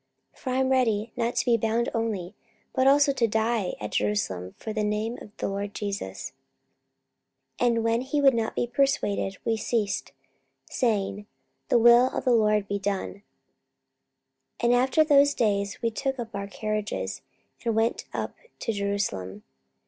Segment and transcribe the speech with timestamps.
[0.33, 2.33] for I am ready not to be bound only,
[2.73, 6.33] but also to die at Jerusalem for the name of the Lord Jesus.
[7.59, 10.11] 44:021:014 And when he would not be persuaded, we ceased,
[10.67, 11.27] saying,
[11.69, 13.21] The will of the Lord be done.
[14.59, 17.21] 44:021:015 And after those days we took up our carriages,
[17.63, 19.43] and went up to Jerusalem.